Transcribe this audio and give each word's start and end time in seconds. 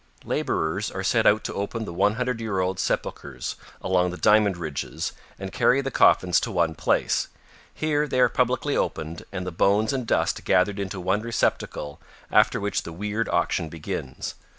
Laborers 0.25 0.89
are 0.89 1.03
sent 1.03 1.27
out 1.27 1.43
to 1.43 1.53
open 1.53 1.85
the 1.85 1.93
one 1.93 2.15
hundred 2.15 2.41
year 2.41 2.59
old 2.59 2.79
sepulchers 2.79 3.55
along 3.83 4.09
the 4.09 4.17
diamond 4.17 4.57
ridges 4.57 5.11
and 5.37 5.53
carry 5.53 5.79
the 5.79 5.91
coffins 5.91 6.39
to 6.39 6.49
one 6.49 6.73
place. 6.73 7.27
Here 7.71 8.07
they 8.07 8.19
are 8.19 8.27
publicly 8.27 8.75
opened 8.75 9.25
and 9.31 9.45
the 9.45 9.51
bones 9.51 9.93
and 9.93 10.07
dust 10.07 10.43
gathered 10.43 10.79
into 10.79 10.99
one 10.99 11.21
receptacle 11.21 12.01
after 12.31 12.59
which 12.59 12.81
the 12.81 12.91
weird 12.91 13.29
auction 13.29 13.69
begins. 13.69 14.33